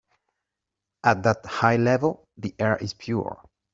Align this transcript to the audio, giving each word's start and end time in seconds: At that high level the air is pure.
At 1.03 1.21
that 1.21 1.45
high 1.45 1.75
level 1.77 2.27
the 2.35 2.55
air 2.57 2.75
is 2.77 2.95
pure. 2.95 3.47